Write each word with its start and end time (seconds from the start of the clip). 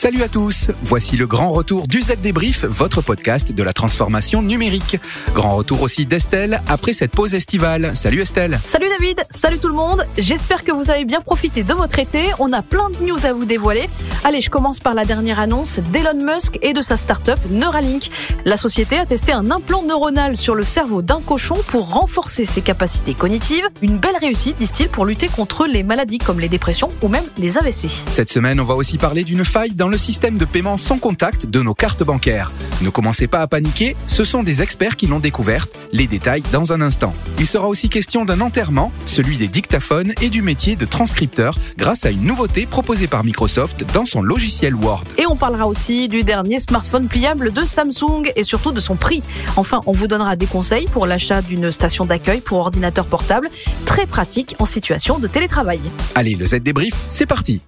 Salut 0.00 0.22
à 0.22 0.30
tous, 0.30 0.70
voici 0.82 1.18
le 1.18 1.26
grand 1.26 1.50
retour 1.50 1.86
du 1.86 2.00
Z 2.00 2.14
Débrief, 2.22 2.64
votre 2.64 3.02
podcast 3.02 3.52
de 3.52 3.62
la 3.62 3.74
transformation 3.74 4.40
numérique. 4.40 4.96
Grand 5.34 5.54
retour 5.56 5.82
aussi 5.82 6.06
d'Estelle 6.06 6.62
après 6.68 6.94
cette 6.94 7.10
pause 7.10 7.34
estivale. 7.34 7.90
Salut 7.94 8.22
Estelle. 8.22 8.58
Salut 8.64 8.86
David, 8.98 9.22
salut 9.28 9.58
tout 9.58 9.68
le 9.68 9.74
monde. 9.74 10.06
J'espère 10.16 10.64
que 10.64 10.72
vous 10.72 10.88
avez 10.90 11.04
bien 11.04 11.20
profité 11.20 11.64
de 11.64 11.74
votre 11.74 11.98
été. 11.98 12.22
On 12.38 12.50
a 12.54 12.62
plein 12.62 12.88
de 12.88 12.96
news 13.04 13.26
à 13.26 13.34
vous 13.34 13.44
dévoiler. 13.44 13.90
Allez, 14.24 14.40
je 14.40 14.48
commence 14.48 14.80
par 14.80 14.94
la 14.94 15.04
dernière 15.04 15.38
annonce 15.38 15.80
d'Elon 15.92 16.24
Musk 16.24 16.58
et 16.62 16.72
de 16.72 16.80
sa 16.80 16.96
start-up 16.96 17.38
Neuralink. 17.50 18.08
La 18.46 18.56
société 18.56 18.96
a 18.96 19.04
testé 19.04 19.32
un 19.32 19.50
implant 19.50 19.82
neuronal 19.82 20.38
sur 20.38 20.54
le 20.54 20.64
cerveau 20.64 21.02
d'un 21.02 21.20
cochon 21.20 21.56
pour 21.68 21.90
renforcer 21.90 22.46
ses 22.46 22.62
capacités 22.62 23.12
cognitives. 23.12 23.68
Une 23.82 23.98
belle 23.98 24.16
réussite, 24.18 24.56
disent-ils, 24.56 24.88
pour 24.88 25.04
lutter 25.04 25.28
contre 25.28 25.66
les 25.66 25.82
maladies 25.82 26.16
comme 26.16 26.40
les 26.40 26.48
dépressions 26.48 26.88
ou 27.02 27.08
même 27.08 27.24
les 27.36 27.58
AVC. 27.58 27.90
Cette 28.10 28.30
semaine, 28.30 28.60
on 28.60 28.64
va 28.64 28.76
aussi 28.76 28.96
parler 28.96 29.24
d'une 29.24 29.44
faille 29.44 29.72
dans 29.72 29.89
le 29.90 29.96
système 29.96 30.38
de 30.38 30.44
paiement 30.44 30.76
sans 30.76 30.98
contact 30.98 31.46
de 31.46 31.60
nos 31.60 31.74
cartes 31.74 32.02
bancaires. 32.02 32.52
Ne 32.82 32.90
commencez 32.90 33.26
pas 33.26 33.40
à 33.40 33.46
paniquer, 33.46 33.96
ce 34.06 34.24
sont 34.24 34.42
des 34.42 34.62
experts 34.62 34.96
qui 34.96 35.06
l'ont 35.06 35.18
découverte. 35.18 35.70
Les 35.92 36.06
détails 36.06 36.42
dans 36.52 36.72
un 36.72 36.80
instant. 36.80 37.12
Il 37.38 37.46
sera 37.46 37.66
aussi 37.68 37.88
question 37.88 38.24
d'un 38.24 38.40
enterrement, 38.40 38.92
celui 39.06 39.36
des 39.36 39.48
dictaphones 39.48 40.12
et 40.22 40.30
du 40.30 40.42
métier 40.42 40.76
de 40.76 40.86
transcripteur 40.86 41.58
grâce 41.76 42.06
à 42.06 42.10
une 42.10 42.22
nouveauté 42.22 42.66
proposée 42.66 43.08
par 43.08 43.24
Microsoft 43.24 43.84
dans 43.92 44.04
son 44.04 44.22
logiciel 44.22 44.74
Word. 44.74 45.04
Et 45.18 45.26
on 45.26 45.36
parlera 45.36 45.66
aussi 45.66 46.08
du 46.08 46.22
dernier 46.22 46.60
smartphone 46.60 47.08
pliable 47.08 47.52
de 47.52 47.62
Samsung 47.62 48.30
et 48.36 48.44
surtout 48.44 48.72
de 48.72 48.80
son 48.80 48.94
prix. 48.94 49.22
Enfin, 49.56 49.80
on 49.86 49.92
vous 49.92 50.06
donnera 50.06 50.36
des 50.36 50.46
conseils 50.46 50.86
pour 50.86 51.06
l'achat 51.06 51.42
d'une 51.42 51.72
station 51.72 52.04
d'accueil 52.04 52.40
pour 52.40 52.58
ordinateur 52.58 53.06
portable, 53.06 53.50
très 53.86 54.06
pratique 54.06 54.54
en 54.58 54.64
situation 54.64 55.18
de 55.18 55.26
télétravail. 55.26 55.80
Allez, 56.14 56.34
le 56.36 56.46
Z 56.46 56.60
débrief, 56.60 56.94
c'est 57.08 57.26
parti. 57.26 57.60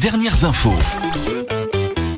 Dernières 0.00 0.44
infos. 0.44 0.78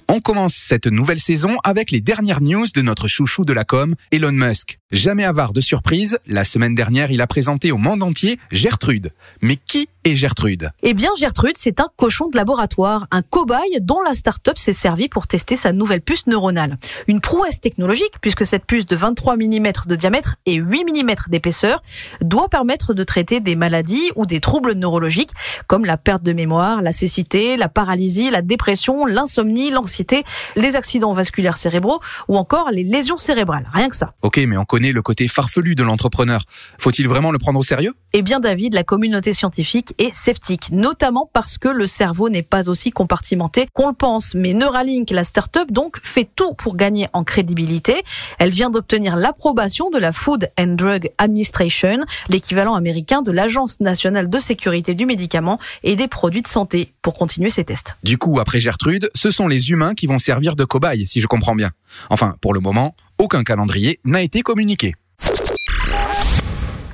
On 0.09 0.21
commence 0.21 0.55
cette 0.55 0.87
nouvelle 0.87 1.19
saison 1.19 1.57
avec 1.65 1.91
les 1.91 2.01
dernières 2.01 2.43
news 2.43 2.67
de 2.75 2.83
notre 2.83 3.09
chouchou 3.09 3.47
de 3.47 3.55
la 3.55 3.65
com, 3.65 3.95
Elon 4.13 4.33
Musk. 4.33 4.80
Jamais 4.93 5.25
avare 5.25 5.53
de 5.53 5.61
surprise, 5.61 6.19
la 6.27 6.43
semaine 6.43 6.75
dernière, 6.75 7.13
il 7.13 7.21
a 7.21 7.29
présenté 7.29 7.71
au 7.71 7.77
monde 7.77 8.03
entier 8.03 8.41
Gertrude. 8.51 9.13
Mais 9.41 9.55
qui 9.55 9.89
est 10.03 10.17
Gertrude? 10.17 10.71
Eh 10.83 10.95
bien, 10.95 11.11
Gertrude, 11.17 11.57
c'est 11.57 11.79
un 11.79 11.87
cochon 11.97 12.29
de 12.29 12.37
laboratoire, 12.37 13.07
un 13.13 13.23
cobaye 13.23 13.79
dont 13.83 14.01
la 14.03 14.17
start-up 14.17 14.59
s'est 14.59 14.73
servie 14.73 15.09
pour 15.09 15.29
tester 15.29 15.55
sa 15.55 15.73
nouvelle 15.73 16.01
puce 16.01 16.27
neuronale. 16.27 16.77
Une 17.07 17.21
prouesse 17.21 17.61
technologique, 17.61 18.15
puisque 18.21 18.45
cette 18.45 18.65
puce 18.65 18.87
de 18.87 18.97
23 18.97 19.37
mm 19.37 19.73
de 19.87 19.95
diamètre 19.95 20.39
et 20.45 20.55
8 20.55 20.85
mm 20.87 21.15
d'épaisseur 21.29 21.85
doit 22.21 22.49
permettre 22.49 22.93
de 22.93 23.05
traiter 23.05 23.39
des 23.39 23.55
maladies 23.55 24.11
ou 24.17 24.27
des 24.27 24.41
troubles 24.41 24.73
neurologiques 24.73 25.31
comme 25.69 25.85
la 25.85 25.99
perte 25.99 26.25
de 26.25 26.33
mémoire, 26.33 26.83
la 26.83 26.91
cécité, 26.91 27.57
la 27.57 27.69
paralysie, 27.69 28.31
la 28.31 28.43
dépression, 28.43 29.07
l'insomnie, 29.07 29.71
l'anxiété, 29.71 30.25
les 30.57 30.75
accidents 30.75 31.15
vasculaires 31.15 31.59
cérébraux 31.59 32.01
ou 32.27 32.37
encore 32.37 32.71
les 32.73 32.83
lésions 32.83 33.19
cérébrales. 33.19 33.69
Rien 33.73 33.89
que 33.89 33.97
ça. 33.97 34.15
Ok, 34.23 34.39
mais 34.49 34.57
on 34.57 34.65
connaît 34.65 34.80
le 34.81 35.03
côté 35.03 35.29
farfelu 35.29 35.75
de 35.75 35.83
l'entrepreneur. 35.83 36.43
Faut-il 36.79 37.07
vraiment 37.07 37.31
le 37.31 37.39
prendre 37.39 37.59
au 37.59 37.63
sérieux? 37.63 37.93
Eh 38.13 38.23
bien, 38.23 38.41
David, 38.41 38.75
la 38.75 38.83
communauté 38.83 39.35
scientifique 39.35 39.95
est 39.99 40.13
sceptique, 40.13 40.71
notamment 40.73 41.31
parce 41.33 41.59
que 41.59 41.69
le 41.69 41.87
cerveau 41.87 42.29
n'est 42.29 42.43
pas 42.43 42.69
aussi 42.69 42.91
compartimenté 42.91 43.69
qu'on 43.73 43.89
le 43.89 43.95
pense. 43.95 44.35
Mais 44.35 44.55
Neuralink, 44.55 45.11
la 45.11 45.23
start-up, 45.23 45.71
donc, 45.71 45.99
fait 46.03 46.29
tout 46.35 46.55
pour 46.55 46.75
gagner 46.75 47.07
en 47.13 47.23
crédibilité. 47.23 48.03
Elle 48.39 48.51
vient 48.51 48.71
d'obtenir 48.71 49.17
l'approbation 49.17 49.91
de 49.91 49.99
la 49.99 50.11
Food 50.11 50.51
and 50.59 50.75
Drug 50.75 51.11
Administration, 51.19 51.99
l'équivalent 52.29 52.75
américain 52.75 53.23
de 53.23 53.31
l'Agence 53.31 53.81
nationale 53.81 54.29
de 54.29 54.39
sécurité 54.39 54.95
du 54.95 55.07
médicament 55.07 55.61
et 55.85 55.95
des 55.95 56.09
produits 56.09 56.43
de 56.43 56.49
santé, 56.49 56.93
pour 57.03 57.15
continuer 57.15 57.51
ses 57.51 57.65
tests. 57.65 57.97
Du 58.03 58.19
coup, 58.19 58.41
après 58.41 58.61
Gertrude, 58.61 59.11
ce 59.15 59.31
sont 59.31 59.47
les 59.47 59.71
humains 59.71 59.95
qui 59.95 60.07
vont 60.07 60.19
servir 60.19 60.57
de 60.57 60.65
cobayes, 60.65 61.07
si 61.07 61.21
je 61.21 61.27
comprends 61.27 61.55
bien. 61.55 61.71
Enfin, 62.09 62.37
pour 62.41 62.55
le 62.55 62.61
moment, 62.61 62.95
aucun 63.21 63.45
calendrier 63.45 64.01
n'a 64.05 64.23
été 64.23 64.41
communiqué. 64.41 64.95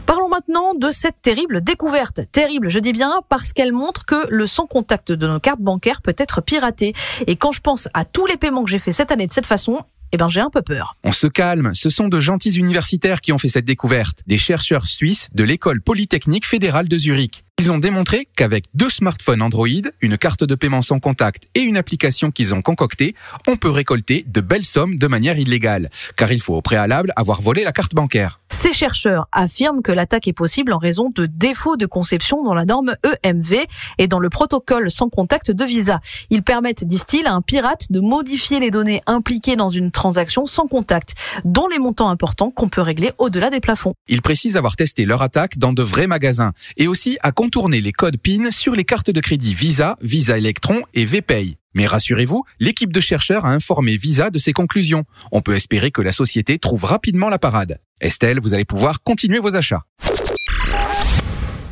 Parlons 0.07 0.29
maintenant 0.29 0.75
de 0.75 0.91
cette 0.91 1.23
terrible 1.23 1.61
découverte. 1.61 2.21
Terrible, 2.33 2.69
je 2.69 2.81
dis 2.81 2.93
bien, 2.93 3.21
parce 3.29 3.53
qu'elle 3.53 3.73
montre 3.73 4.05
que 4.05 4.27
le 4.29 4.49
sans 4.49 4.67
contact 4.67 5.13
de 5.13 5.27
nos 5.29 5.39
cartes 5.39 5.61
bancaires 5.61 6.03
peut 6.03 6.17
être 6.19 6.41
piraté. 6.41 6.95
Et 7.29 7.37
quand 7.37 7.53
je 7.53 7.61
pense 7.61 7.89
à 7.95 8.05
tous 8.05 8.27
les 8.27 8.37
paiements 8.37 8.65
que 8.65 8.71
j'ai 8.71 8.81
fait 8.81 8.91
cette 8.91 9.13
année 9.13 9.29
de 9.29 9.33
cette 9.33 9.47
façon, 9.47 9.85
eh 10.13 10.17
ben 10.17 10.29
j'ai 10.29 10.41
un 10.41 10.51
peu 10.51 10.63
peur. 10.63 10.97
On 11.05 11.13
se 11.13 11.29
calme, 11.29 11.75
ce 11.75 11.91
sont 11.91 12.09
de 12.09 12.19
gentils 12.19 12.57
universitaires 12.57 13.21
qui 13.21 13.33
ont 13.33 13.39
fait 13.39 13.49
cette 13.49 13.65
découverte, 13.65 14.23
des 14.27 14.39
chercheurs 14.39 14.87
suisses 14.87 15.29
de 15.33 15.45
l'école 15.45 15.81
polytechnique 15.81 16.47
fédérale 16.47 16.89
de 16.89 16.99
Zurich. 16.99 17.45
Ils 17.59 17.73
ont 17.73 17.79
démontré 17.79 18.29
qu'avec 18.37 18.67
deux 18.75 18.91
smartphones 18.91 19.41
Android, 19.41 19.67
une 20.03 20.19
carte 20.19 20.45
de 20.45 20.55
paiement 20.55 20.83
sans 20.83 21.01
contact 21.01 21.49
et 21.55 21.61
une 21.61 21.79
application 21.79 22.31
qu'ils 22.31 22.55
ont 22.55 22.61
concoctée, 22.61 23.15
on 23.49 23.57
peut 23.57 23.71
récolter 23.71 24.27
de 24.29 24.43
belles 24.43 24.63
sommes 24.63 24.99
de 24.99 25.07
manière 25.07 25.39
illégale, 25.39 25.89
car 26.17 26.33
il 26.33 26.43
faut 26.43 26.55
au 26.55 26.61
préalable 26.61 27.15
avoir 27.17 27.41
volé 27.41 27.65
la 27.65 27.73
carte 27.73 27.95
bancaire. 27.95 28.41
Ces 28.51 28.75
chercheurs 28.75 29.27
affirment 29.33 29.81
que 29.81 29.91
l'attaque 29.91 30.29
est 30.29 30.35
possible 30.35 30.75
en 30.75 30.79
raison 30.79 31.11
de 31.15 31.25
défauts 31.25 31.77
de 31.77 31.87
conception 31.87 32.45
dans 32.45 32.53
la 32.53 32.67
norme 32.67 32.95
EMV 33.25 33.65
et 33.97 34.07
dans 34.07 34.19
le 34.19 34.29
protocole 34.29 34.91
sans 34.91 35.09
contact 35.09 35.51
de 35.51 35.65
Visa. 35.65 36.01
Ils 36.29 36.43
permettent, 36.43 36.85
disent-ils, 36.85 37.27
à 37.27 37.33
un 37.33 37.41
pirate 37.41 37.91
de 37.91 38.01
modifier 38.01 38.61
les 38.61 38.71
données 38.71 39.01
impliquées 39.07 39.57
dans 39.57 39.71
une 39.71 39.91
transaction 39.91 40.45
sans 40.45 40.67
contact, 40.67 41.15
dont 41.47 41.69
les 41.69 41.79
montants 41.79 42.11
importants 42.11 42.51
qu'on 42.51 42.69
peut 42.69 42.83
régler 42.83 43.13
au-delà 43.17 43.49
des 43.49 43.61
plafonds. 43.61 43.95
Ils 44.09 44.21
précisent 44.21 44.59
avoir 44.59 44.77
testé 44.77 45.07
leur 45.07 45.23
attaque 45.23 45.57
dans 45.57 45.73
de 45.73 45.83
vrais 45.83 46.07
magasins 46.07 46.53
et 46.77 46.87
aussi 46.87 47.17
à 47.23 47.33
contourner 47.47 47.81
les 47.81 47.93
codes 47.93 48.17
PIN 48.17 48.51
sur 48.51 48.73
les 48.75 48.83
cartes 48.83 49.13
de 49.13 49.21
crédit 49.21 49.55
Visa, 49.55 49.97
Visa 50.01 50.37
Electron 50.37 50.83
et 50.95 51.05
VPay. 51.05 51.55
Mais 51.75 51.87
rassurez-vous, 51.87 52.43
l'équipe 52.59 52.93
de 52.93 53.01
chercheurs 53.01 53.45
a 53.45 53.53
informé 53.53 53.97
Visa 53.97 54.31
de 54.31 54.39
ses 54.41 54.53
conclusions. 54.53 55.05
On 55.31 55.43
peut 55.43 55.55
espérer 55.55 55.93
que 55.93 56.03
la 56.03 56.11
société 56.11 56.59
trouve 56.59 56.83
rapidement 56.83 57.29
la 57.29 57.39
parade. 57.39 57.79
Estelle, 58.01 58.41
vous 58.41 58.53
allez 58.53 58.65
pouvoir 58.65 59.01
continuer 59.05 59.39
vos 59.39 59.55
achats. 59.55 59.85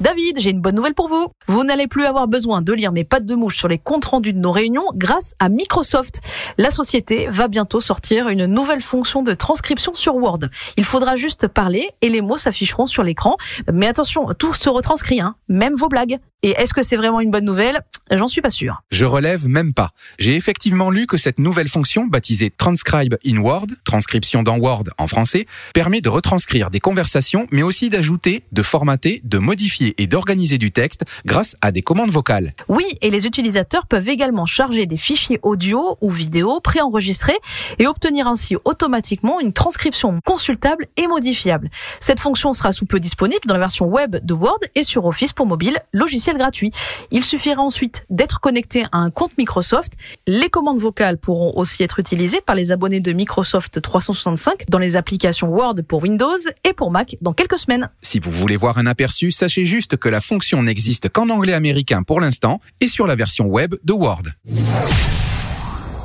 David, 0.00 0.40
j'ai 0.40 0.50
une 0.50 0.60
bonne 0.60 0.74
nouvelle 0.74 0.94
pour 0.94 1.08
vous. 1.08 1.28
Vous 1.46 1.62
n'allez 1.62 1.86
plus 1.86 2.04
avoir 2.04 2.26
besoin 2.26 2.62
de 2.62 2.72
lire 2.72 2.90
mes 2.90 3.04
pattes 3.04 3.26
de 3.26 3.34
mouche 3.36 3.56
sur 3.56 3.68
les 3.68 3.78
comptes 3.78 4.04
rendus 4.06 4.32
de 4.32 4.38
nos 4.38 4.50
réunions 4.50 4.84
grâce 4.94 5.34
à 5.38 5.48
Microsoft. 5.48 6.20
La 6.58 6.72
société 6.72 7.28
va 7.28 7.46
bientôt 7.46 7.80
sortir 7.80 8.28
une 8.28 8.46
nouvelle 8.46 8.80
fonction 8.80 9.22
de 9.22 9.34
transcription 9.34 9.94
sur 9.94 10.16
Word. 10.16 10.40
Il 10.76 10.84
faudra 10.84 11.14
juste 11.14 11.46
parler 11.46 11.90
et 12.02 12.08
les 12.08 12.22
mots 12.22 12.36
s'afficheront 12.36 12.86
sur 12.86 13.04
l'écran. 13.04 13.36
Mais 13.72 13.86
attention, 13.86 14.34
tout 14.36 14.52
se 14.52 14.68
retranscrit, 14.68 15.20
hein, 15.20 15.36
même 15.48 15.74
vos 15.74 15.88
blagues. 15.88 16.18
Et 16.44 16.50
est-ce 16.58 16.74
que 16.74 16.82
c'est 16.82 16.96
vraiment 16.96 17.22
une 17.22 17.30
bonne 17.30 17.46
nouvelle? 17.46 17.80
J'en 18.10 18.28
suis 18.28 18.42
pas 18.42 18.50
sûr. 18.50 18.82
Je 18.90 19.06
relève 19.06 19.48
même 19.48 19.72
pas. 19.72 19.92
J'ai 20.18 20.34
effectivement 20.34 20.90
lu 20.90 21.06
que 21.06 21.16
cette 21.16 21.38
nouvelle 21.38 21.68
fonction, 21.68 22.04
baptisée 22.04 22.50
Transcribe 22.50 23.16
in 23.26 23.38
Word, 23.38 23.68
transcription 23.84 24.42
dans 24.42 24.58
Word 24.58 24.84
en 24.98 25.06
français, 25.06 25.46
permet 25.72 26.02
de 26.02 26.10
retranscrire 26.10 26.70
des 26.70 26.80
conversations, 26.80 27.46
mais 27.50 27.62
aussi 27.62 27.88
d'ajouter, 27.88 28.44
de 28.52 28.62
formater, 28.62 29.22
de 29.24 29.38
modifier 29.38 29.94
et 29.96 30.06
d'organiser 30.06 30.58
du 30.58 30.70
texte 30.70 31.06
grâce 31.24 31.56
à 31.62 31.72
des 31.72 31.80
commandes 31.80 32.10
vocales. 32.10 32.52
Oui, 32.68 32.84
et 33.00 33.08
les 33.08 33.26
utilisateurs 33.26 33.86
peuvent 33.86 34.10
également 34.10 34.44
charger 34.44 34.84
des 34.84 34.98
fichiers 34.98 35.40
audio 35.42 35.96
ou 36.02 36.10
vidéo 36.10 36.60
préenregistrés 36.60 37.38
et 37.78 37.86
obtenir 37.86 38.28
ainsi 38.28 38.54
automatiquement 38.66 39.40
une 39.40 39.54
transcription 39.54 40.20
consultable 40.26 40.88
et 40.98 41.06
modifiable. 41.06 41.70
Cette 42.00 42.20
fonction 42.20 42.52
sera 42.52 42.72
sous 42.72 42.84
peu 42.84 43.00
disponible 43.00 43.40
dans 43.46 43.54
la 43.54 43.60
version 43.60 43.86
web 43.86 44.16
de 44.22 44.34
Word 44.34 44.60
et 44.74 44.82
sur 44.82 45.06
Office 45.06 45.32
pour 45.32 45.46
mobile, 45.46 45.78
logiciel 45.94 46.33
gratuit. 46.36 46.70
Il 47.10 47.24
suffira 47.24 47.62
ensuite 47.62 48.06
d'être 48.10 48.40
connecté 48.40 48.84
à 48.92 48.98
un 48.98 49.10
compte 49.10 49.36
Microsoft. 49.38 49.92
Les 50.26 50.48
commandes 50.48 50.78
vocales 50.78 51.18
pourront 51.18 51.52
aussi 51.56 51.82
être 51.82 51.98
utilisées 51.98 52.40
par 52.40 52.54
les 52.54 52.72
abonnés 52.72 53.00
de 53.00 53.12
Microsoft 53.12 53.80
365 53.80 54.64
dans 54.68 54.78
les 54.78 54.96
applications 54.96 55.48
Word 55.48 55.76
pour 55.86 56.02
Windows 56.02 56.36
et 56.64 56.72
pour 56.72 56.90
Mac 56.90 57.16
dans 57.20 57.32
quelques 57.32 57.58
semaines. 57.58 57.90
Si 58.02 58.18
vous 58.18 58.30
voulez 58.30 58.56
voir 58.56 58.78
un 58.78 58.86
aperçu, 58.86 59.30
sachez 59.30 59.64
juste 59.64 59.96
que 59.96 60.08
la 60.08 60.20
fonction 60.20 60.62
n'existe 60.62 61.08
qu'en 61.08 61.28
anglais 61.30 61.54
américain 61.54 62.02
pour 62.02 62.20
l'instant 62.20 62.60
et 62.80 62.88
sur 62.88 63.06
la 63.06 63.14
version 63.14 63.46
web 63.46 63.74
de 63.84 63.92
Word. 63.92 64.22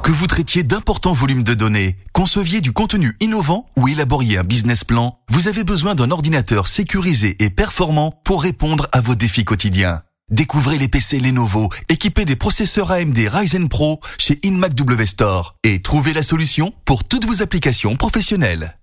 Que 0.04 0.12
vous 0.12 0.28
traitiez 0.28 0.64
d'importants 0.64 1.14
volumes 1.14 1.44
de 1.44 1.54
données, 1.54 1.96
conceviez 2.14 2.62
du 2.62 2.72
contenu 2.72 3.16
innovant 3.20 3.68
ou 3.78 3.88
élaboriez 3.88 4.40
un 4.40 4.44
business 4.44 4.84
plan, 4.84 5.20
vous 5.30 5.48
avez 5.48 5.64
besoin 5.64 5.94
d'un 5.94 6.10
ordinateur 6.10 6.66
sécurisé 6.66 7.36
et 7.40 7.52
performant 7.52 8.12
pour 8.24 8.42
répondre 8.42 8.88
à 8.92 9.02
vos 9.02 9.14
défis 9.14 9.46
quotidiens. 9.46 10.02
Découvrez 10.32 10.78
les 10.78 10.88
PC 10.88 11.20
Lenovo 11.20 11.70
équipés 11.90 12.24
des 12.24 12.36
processeurs 12.36 12.92
AMD 12.92 13.18
Ryzen 13.18 13.68
Pro 13.68 14.00
chez 14.20 14.40
InMac 14.46 14.76
W 14.76 15.06
Store 15.08 15.56
et 15.64 15.82
trouvez 15.82 16.14
la 16.14 16.22
solution 16.22 16.72
pour 16.86 17.04
toutes 17.04 17.26
vos 17.26 17.42
applications 17.42 17.96
professionnelles. 17.96 18.78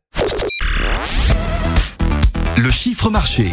Le 2.56 2.70
chiffre 2.72 3.10
marché. 3.10 3.52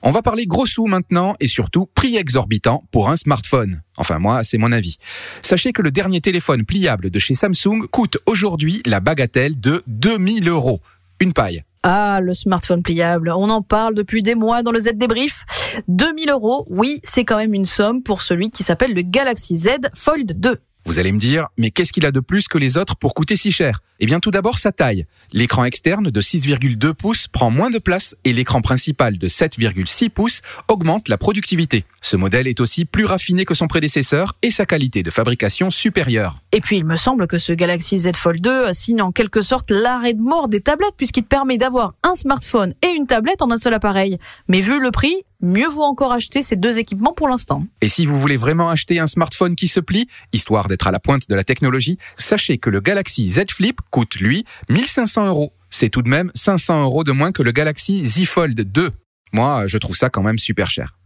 On 0.00 0.12
va 0.12 0.22
parler 0.22 0.46
gros 0.46 0.64
sous 0.64 0.86
maintenant 0.86 1.34
et 1.40 1.48
surtout 1.48 1.86
prix 1.92 2.16
exorbitant 2.16 2.84
pour 2.92 3.10
un 3.10 3.16
smartphone. 3.16 3.82
Enfin 3.96 4.20
moi, 4.20 4.44
c'est 4.44 4.58
mon 4.58 4.70
avis. 4.70 4.96
Sachez 5.42 5.72
que 5.72 5.82
le 5.82 5.90
dernier 5.90 6.20
téléphone 6.20 6.64
pliable 6.64 7.10
de 7.10 7.18
chez 7.18 7.34
Samsung 7.34 7.88
coûte 7.90 8.18
aujourd'hui 8.26 8.80
la 8.86 9.00
bagatelle 9.00 9.58
de 9.58 9.82
2000 9.88 10.48
euros. 10.48 10.80
Une 11.18 11.32
paille. 11.32 11.64
Ah, 11.82 12.20
le 12.20 12.34
smartphone 12.34 12.82
pliable. 12.82 13.30
On 13.30 13.50
en 13.50 13.62
parle 13.62 13.94
depuis 13.94 14.22
des 14.22 14.34
mois 14.34 14.62
dans 14.62 14.72
le 14.72 14.80
Z 14.80 14.92
débrief. 14.94 15.44
2000 15.88 16.30
euros, 16.30 16.66
oui, 16.68 17.00
c'est 17.04 17.24
quand 17.24 17.36
même 17.36 17.54
une 17.54 17.66
somme 17.66 18.02
pour 18.02 18.22
celui 18.22 18.50
qui 18.50 18.62
s'appelle 18.62 18.94
le 18.94 19.02
Galaxy 19.02 19.58
Z 19.58 19.68
Fold 19.94 20.38
2. 20.38 20.58
Vous 20.88 20.98
allez 20.98 21.12
me 21.12 21.18
dire, 21.18 21.48
mais 21.58 21.70
qu'est-ce 21.70 21.92
qu'il 21.92 22.06
a 22.06 22.12
de 22.12 22.20
plus 22.20 22.48
que 22.48 22.56
les 22.56 22.78
autres 22.78 22.96
pour 22.96 23.12
coûter 23.12 23.36
si 23.36 23.52
cher? 23.52 23.82
Eh 24.00 24.06
bien 24.06 24.20
tout 24.20 24.30
d'abord 24.30 24.56
sa 24.56 24.72
taille. 24.72 25.04
L'écran 25.34 25.66
externe 25.66 26.10
de 26.10 26.20
6,2 26.22 26.94
pouces 26.94 27.28
prend 27.28 27.50
moins 27.50 27.68
de 27.68 27.76
place 27.76 28.16
et 28.24 28.32
l'écran 28.32 28.62
principal 28.62 29.18
de 29.18 29.28
7,6 29.28 30.08
pouces 30.08 30.40
augmente 30.66 31.10
la 31.10 31.18
productivité. 31.18 31.84
Ce 32.00 32.16
modèle 32.16 32.46
est 32.46 32.60
aussi 32.60 32.86
plus 32.86 33.04
raffiné 33.04 33.44
que 33.44 33.52
son 33.52 33.66
prédécesseur 33.66 34.34
et 34.40 34.50
sa 34.50 34.64
qualité 34.64 35.02
de 35.02 35.10
fabrication 35.10 35.70
supérieure. 35.70 36.36
Et 36.52 36.62
puis 36.62 36.78
il 36.78 36.86
me 36.86 36.96
semble 36.96 37.26
que 37.26 37.36
ce 37.36 37.52
Galaxy 37.52 37.98
Z 37.98 38.12
Fold 38.14 38.40
2 38.40 38.72
signe 38.72 39.02
en 39.02 39.12
quelque 39.12 39.42
sorte 39.42 39.70
l'arrêt 39.70 40.14
de 40.14 40.22
mort 40.22 40.48
des 40.48 40.62
tablettes 40.62 40.96
puisqu'il 40.96 41.24
permet 41.24 41.58
d'avoir 41.58 41.92
un 42.02 42.14
smartphone 42.14 42.72
et 42.80 42.94
une 42.96 43.06
tablette 43.06 43.42
en 43.42 43.50
un 43.50 43.58
seul 43.58 43.74
appareil. 43.74 44.16
Mais 44.48 44.62
vu 44.62 44.80
le 44.80 44.90
prix, 44.90 45.16
mieux 45.40 45.68
vaut 45.68 45.82
encore 45.82 46.12
acheter 46.12 46.42
ces 46.42 46.56
deux 46.56 46.78
équipements 46.78 47.12
pour 47.12 47.28
l'instant. 47.28 47.64
Et 47.80 47.88
si 47.88 48.06
vous 48.06 48.18
voulez 48.18 48.36
vraiment 48.36 48.70
acheter 48.70 48.98
un 48.98 49.06
smartphone 49.06 49.56
qui 49.56 49.68
se 49.68 49.80
plie, 49.80 50.08
histoire 50.32 50.68
d'être 50.68 50.86
à 50.86 50.92
la 50.92 50.98
pointe 50.98 51.28
de 51.28 51.34
la 51.34 51.44
technologie, 51.44 51.98
sachez 52.16 52.58
que 52.58 52.70
le 52.70 52.80
Galaxy 52.80 53.30
Z 53.30 53.50
Flip 53.50 53.80
coûte, 53.90 54.16
lui, 54.16 54.44
1500 54.68 55.26
euros. 55.26 55.52
C'est 55.70 55.90
tout 55.90 56.02
de 56.02 56.08
même 56.08 56.30
500 56.34 56.82
euros 56.82 57.04
de 57.04 57.12
moins 57.12 57.32
que 57.32 57.42
le 57.42 57.52
Galaxy 57.52 58.04
Z 58.04 58.24
Fold 58.26 58.60
2. 58.60 58.90
Moi, 59.32 59.66
je 59.66 59.78
trouve 59.78 59.96
ça 59.96 60.08
quand 60.08 60.22
même 60.22 60.38
super 60.38 60.70
cher. 60.70 60.98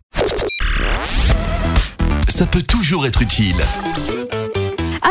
Ça 2.29 2.47
peut 2.47 2.63
toujours 2.63 3.07
être 3.07 3.21
utile. 3.23 3.57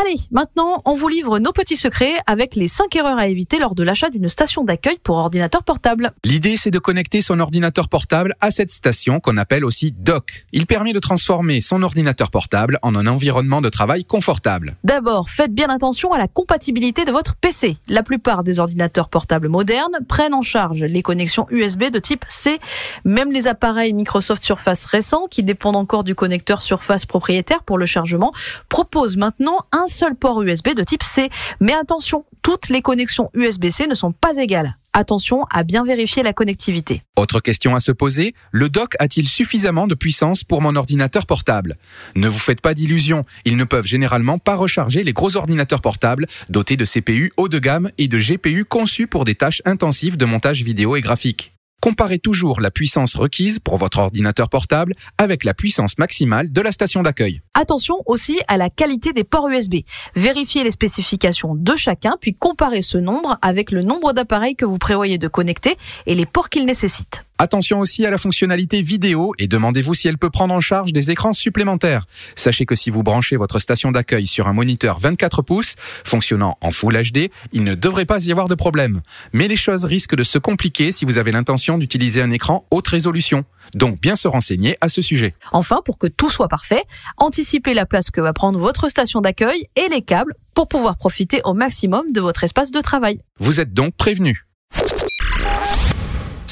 Allez, 0.04 0.16
maintenant, 0.32 0.82
on 0.84 0.94
vous 0.94 1.06
livre 1.06 1.38
nos 1.38 1.52
petits 1.52 1.76
secrets 1.76 2.14
avec 2.26 2.56
les 2.56 2.66
5 2.66 2.96
erreurs 2.96 3.18
à 3.18 3.28
éviter 3.28 3.60
lors 3.60 3.76
de 3.76 3.84
l'achat 3.84 4.10
d'une 4.10 4.28
station 4.28 4.64
d'accueil 4.64 4.96
pour 5.00 5.16
ordinateur 5.16 5.62
portable. 5.62 6.10
L'idée, 6.24 6.56
c'est 6.56 6.72
de 6.72 6.80
connecter 6.80 7.20
son 7.20 7.38
ordinateur 7.38 7.88
portable 7.88 8.34
à 8.40 8.50
cette 8.50 8.72
station 8.72 9.20
qu'on 9.20 9.36
appelle 9.36 9.64
aussi 9.64 9.92
dock. 9.92 10.44
Il 10.50 10.66
permet 10.66 10.92
de 10.92 10.98
transformer 10.98 11.60
son 11.60 11.84
ordinateur 11.84 12.32
portable 12.32 12.80
en 12.82 12.96
un 12.96 13.06
environnement 13.06 13.60
de 13.60 13.68
travail 13.68 14.04
confortable. 14.04 14.74
D'abord, 14.82 15.30
faites 15.30 15.54
bien 15.54 15.68
attention 15.68 16.12
à 16.12 16.18
la 16.18 16.26
compatibilité 16.26 17.04
de 17.04 17.12
votre 17.12 17.36
PC. 17.36 17.76
La 17.86 18.02
plupart 18.02 18.42
des 18.42 18.58
ordinateurs 18.58 19.08
portables 19.08 19.48
modernes 19.48 19.98
prennent 20.08 20.34
en 20.34 20.42
charge 20.42 20.82
les 20.82 21.02
connexions 21.02 21.46
USB 21.50 21.90
de 21.92 22.00
type 22.00 22.24
C. 22.26 22.58
Même 23.04 23.30
les 23.30 23.46
appareils 23.46 23.92
Microsoft 23.92 24.42
Surface 24.42 24.84
récents, 24.86 25.28
qui 25.30 25.44
dépendent 25.44 25.76
encore 25.76 26.02
du 26.02 26.16
connecteur 26.16 26.60
Surface 26.60 27.06
propriétaire 27.06 27.62
pour 27.62 27.78
le 27.78 27.86
chargement, 27.86 28.32
proposent 28.68 29.16
maintenant 29.16 29.58
un 29.70 29.86
seul 29.92 30.16
port 30.16 30.42
USB 30.42 30.70
de 30.74 30.82
type 30.82 31.02
C. 31.02 31.30
Mais 31.60 31.74
attention, 31.74 32.24
toutes 32.42 32.68
les 32.68 32.82
connexions 32.82 33.30
USB-C 33.34 33.86
ne 33.86 33.94
sont 33.94 34.12
pas 34.12 34.34
égales. 34.36 34.76
Attention 34.94 35.44
à 35.50 35.62
bien 35.62 35.84
vérifier 35.84 36.22
la 36.22 36.32
connectivité. 36.34 37.02
Autre 37.16 37.40
question 37.40 37.74
à 37.74 37.80
se 37.80 37.92
poser, 37.92 38.34
le 38.50 38.68
dock 38.68 38.94
a-t-il 38.98 39.26
suffisamment 39.26 39.86
de 39.86 39.94
puissance 39.94 40.44
pour 40.44 40.60
mon 40.60 40.76
ordinateur 40.76 41.24
portable? 41.24 41.76
Ne 42.14 42.28
vous 42.28 42.38
faites 42.38 42.60
pas 42.60 42.74
d'illusions, 42.74 43.22
ils 43.46 43.56
ne 43.56 43.64
peuvent 43.64 43.86
généralement 43.86 44.38
pas 44.38 44.56
recharger 44.56 45.02
les 45.02 45.14
gros 45.14 45.36
ordinateurs 45.36 45.80
portables 45.80 46.26
dotés 46.50 46.76
de 46.76 46.84
CPU 46.84 47.32
haut 47.38 47.48
de 47.48 47.58
gamme 47.58 47.90
et 47.96 48.08
de 48.08 48.18
GPU 48.18 48.64
conçus 48.64 49.06
pour 49.06 49.24
des 49.24 49.34
tâches 49.34 49.62
intensives 49.64 50.16
de 50.16 50.24
montage 50.26 50.62
vidéo 50.62 50.96
et 50.96 51.00
graphique. 51.00 51.52
Comparez 51.82 52.20
toujours 52.20 52.60
la 52.60 52.70
puissance 52.70 53.16
requise 53.16 53.58
pour 53.58 53.76
votre 53.76 53.98
ordinateur 53.98 54.48
portable 54.48 54.94
avec 55.18 55.42
la 55.42 55.52
puissance 55.52 55.98
maximale 55.98 56.52
de 56.52 56.60
la 56.60 56.70
station 56.70 57.02
d'accueil. 57.02 57.40
Attention 57.54 57.96
aussi 58.06 58.38
à 58.46 58.56
la 58.56 58.70
qualité 58.70 59.12
des 59.12 59.24
ports 59.24 59.48
USB. 59.48 59.78
Vérifiez 60.14 60.62
les 60.62 60.70
spécifications 60.70 61.56
de 61.56 61.74
chacun, 61.74 62.14
puis 62.20 62.34
comparez 62.34 62.82
ce 62.82 62.98
nombre 62.98 63.36
avec 63.42 63.72
le 63.72 63.82
nombre 63.82 64.12
d'appareils 64.12 64.54
que 64.54 64.64
vous 64.64 64.78
prévoyez 64.78 65.18
de 65.18 65.26
connecter 65.26 65.76
et 66.06 66.14
les 66.14 66.24
ports 66.24 66.50
qu'ils 66.50 66.66
nécessitent. 66.66 67.24
Attention 67.42 67.80
aussi 67.80 68.06
à 68.06 68.10
la 68.10 68.18
fonctionnalité 68.18 68.82
vidéo 68.82 69.34
et 69.36 69.48
demandez-vous 69.48 69.94
si 69.94 70.06
elle 70.06 70.16
peut 70.16 70.30
prendre 70.30 70.54
en 70.54 70.60
charge 70.60 70.92
des 70.92 71.10
écrans 71.10 71.32
supplémentaires. 71.32 72.06
Sachez 72.36 72.66
que 72.66 72.76
si 72.76 72.88
vous 72.88 73.02
branchez 73.02 73.36
votre 73.36 73.58
station 73.58 73.90
d'accueil 73.90 74.28
sur 74.28 74.46
un 74.46 74.52
moniteur 74.52 75.00
24 75.00 75.42
pouces 75.42 75.74
fonctionnant 76.04 76.56
en 76.60 76.70
Full 76.70 76.96
HD, 77.02 77.32
il 77.52 77.64
ne 77.64 77.74
devrait 77.74 78.04
pas 78.04 78.24
y 78.24 78.30
avoir 78.30 78.46
de 78.46 78.54
problème. 78.54 79.00
Mais 79.32 79.48
les 79.48 79.56
choses 79.56 79.86
risquent 79.86 80.14
de 80.14 80.22
se 80.22 80.38
compliquer 80.38 80.92
si 80.92 81.04
vous 81.04 81.18
avez 81.18 81.32
l'intention 81.32 81.78
d'utiliser 81.78 82.22
un 82.22 82.30
écran 82.30 82.64
haute 82.70 82.86
résolution. 82.86 83.44
Donc 83.74 84.00
bien 84.00 84.14
se 84.14 84.28
renseigner 84.28 84.78
à 84.80 84.88
ce 84.88 85.02
sujet. 85.02 85.34
Enfin, 85.50 85.80
pour 85.84 85.98
que 85.98 86.06
tout 86.06 86.30
soit 86.30 86.46
parfait, 86.46 86.84
anticipez 87.16 87.74
la 87.74 87.86
place 87.86 88.12
que 88.12 88.20
va 88.20 88.32
prendre 88.32 88.60
votre 88.60 88.88
station 88.88 89.20
d'accueil 89.20 89.66
et 89.74 89.88
les 89.88 90.02
câbles 90.02 90.34
pour 90.54 90.68
pouvoir 90.68 90.96
profiter 90.96 91.40
au 91.42 91.54
maximum 91.54 92.12
de 92.12 92.20
votre 92.20 92.44
espace 92.44 92.70
de 92.70 92.80
travail. 92.80 93.20
Vous 93.40 93.58
êtes 93.58 93.74
donc 93.74 93.96
prévenus. 93.96 94.44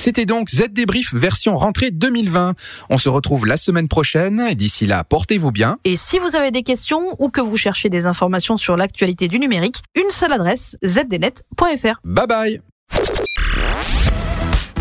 C'était 0.00 0.25
donc 0.25 0.49
Z 0.49 0.69
Débrief 0.70 1.12
version 1.12 1.56
rentrée 1.56 1.91
2020. 1.91 2.55
On 2.88 2.97
se 2.97 3.11
retrouve 3.11 3.44
la 3.44 3.58
semaine 3.58 3.87
prochaine. 3.87 4.55
D'ici 4.55 4.87
là, 4.87 5.05
portez-vous 5.05 5.50
bien. 5.50 5.76
Et 5.85 5.99
si 5.99 6.19
vous 6.19 6.37
avez 6.37 6.50
des 6.50 6.62
questions 6.62 7.02
ou 7.19 7.29
que 7.29 7.43
vous 7.43 7.58
cherchez 7.58 7.91
des 7.91 8.06
informations 8.06 8.56
sur 8.56 8.79
l'actualité 8.79 9.29
du 9.29 9.38
numérique, 9.38 9.82
une 9.94 10.11
seule 10.11 10.32
adresse, 10.32 10.79
zdnet.fr. 10.82 12.00
Bye 12.02 12.26
bye 12.26 12.61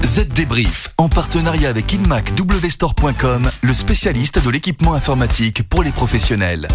Z 0.06 0.30
Débrief, 0.30 0.88
en 0.98 1.10
partenariat 1.10 1.68
avec 1.68 1.94
InMac 1.94 2.31
WStore.com, 2.39 3.50
le 3.62 3.74
spécialiste 3.74 4.42
de 4.42 4.50
l'équipement 4.50 4.94
informatique 4.94 5.68
pour 5.68 5.83
les 5.83 5.92
professionnels. 5.92 6.69